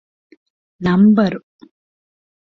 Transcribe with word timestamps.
ނަންބަރު 0.85 1.37